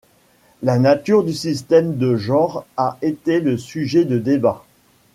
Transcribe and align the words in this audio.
La 0.63 0.79
nature 0.79 1.23
du 1.23 1.31
système 1.31 1.95
de 1.95 2.15
genre 2.15 2.65
a 2.75 2.97
été 3.03 3.39
le 3.39 3.55
sujet 3.55 4.03
de 4.03 4.17
débats. 4.17 4.65